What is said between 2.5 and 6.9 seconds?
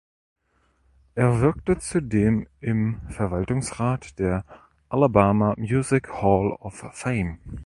im Verwaltungsrat der Alabama Music Hall of